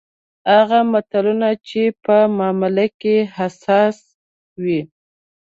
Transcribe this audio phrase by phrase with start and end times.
[0.53, 3.97] هغه ملتونه چې په معامله کې حساس
[4.63, 4.81] وي.